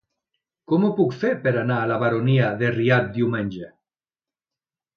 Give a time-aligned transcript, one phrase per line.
[0.71, 3.73] Com ho puc fer per anar a la Baronia de Rialb diumenge?